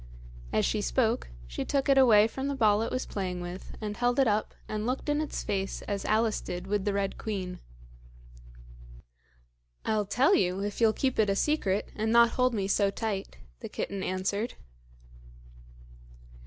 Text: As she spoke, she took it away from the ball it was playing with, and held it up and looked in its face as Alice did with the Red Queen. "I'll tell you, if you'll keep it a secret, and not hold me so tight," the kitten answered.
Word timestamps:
As 0.51 0.65
she 0.65 0.81
spoke, 0.81 1.29
she 1.45 1.63
took 1.63 1.87
it 1.87 1.95
away 1.95 2.27
from 2.27 2.47
the 2.47 2.55
ball 2.55 2.81
it 2.81 2.91
was 2.91 3.05
playing 3.05 3.39
with, 3.39 3.75
and 3.79 3.95
held 3.97 4.17
it 4.19 4.27
up 4.27 4.55
and 4.67 4.87
looked 4.87 5.09
in 5.09 5.21
its 5.21 5.43
face 5.43 5.83
as 5.83 6.05
Alice 6.05 6.41
did 6.41 6.65
with 6.65 6.85
the 6.85 6.93
Red 6.93 7.19
Queen. 7.19 7.59
"I'll 9.85 10.07
tell 10.07 10.33
you, 10.33 10.61
if 10.61 10.81
you'll 10.81 10.91
keep 10.91 11.19
it 11.19 11.29
a 11.29 11.35
secret, 11.35 11.89
and 11.95 12.11
not 12.11 12.29
hold 12.29 12.55
me 12.55 12.67
so 12.67 12.89
tight," 12.89 13.37
the 13.59 13.69
kitten 13.69 14.01
answered. 14.01 14.55